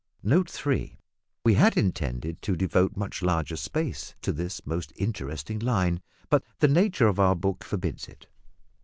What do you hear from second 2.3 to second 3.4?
to devote much